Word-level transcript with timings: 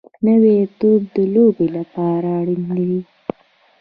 نوی 0.25 0.57
توپ 0.79 1.01
د 1.15 1.17
لوبو 1.33 1.65
لپاره 1.75 2.27
اړین 2.39 2.63
وي 2.87 3.01